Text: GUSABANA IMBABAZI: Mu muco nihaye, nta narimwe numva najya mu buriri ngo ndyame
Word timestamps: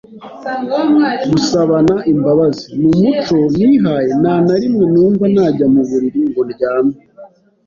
GUSABANA 1.31 1.95
IMBABAZI: 2.11 2.63
Mu 2.81 2.89
muco 3.01 3.35
nihaye, 3.57 4.11
nta 4.21 4.33
narimwe 4.45 4.85
numva 4.93 5.25
najya 5.35 5.65
mu 5.73 5.81
buriri 5.89 6.19
ngo 6.29 6.41
ndyame 6.49 6.95